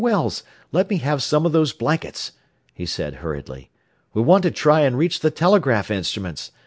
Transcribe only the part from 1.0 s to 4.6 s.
some of those blankets," he said hurriedly. "We want to